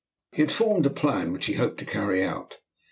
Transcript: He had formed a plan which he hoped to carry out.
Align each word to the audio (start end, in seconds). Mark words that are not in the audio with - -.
He 0.31 0.41
had 0.41 0.51
formed 0.51 0.87
a 0.87 0.89
plan 0.89 1.31
which 1.31 1.45
he 1.45 1.53
hoped 1.53 1.77
to 1.77 1.85
carry 1.85 2.23
out. 2.23 2.57